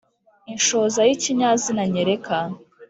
inshoza 0.53 0.99
yi 1.07 1.15
kinyazina 1.21 1.83
nyereka 1.93 2.37